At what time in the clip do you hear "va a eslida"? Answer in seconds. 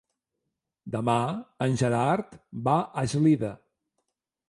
2.71-3.57